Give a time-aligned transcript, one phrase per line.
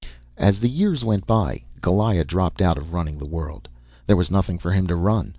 [0.39, 3.67] As the years went by, Goliah dropped out of the running of the world.
[4.07, 5.29] There was nothing for him to run.